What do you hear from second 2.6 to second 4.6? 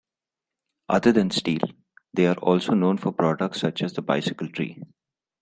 known for products such as the bicycle